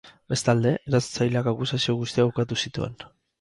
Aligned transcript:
Bestalde, 0.33 0.71
erasotzaileak 0.91 1.49
akusazio 1.53 1.95
guztiak 2.01 2.33
ukatu 2.33 2.59
zituen. 2.65 2.99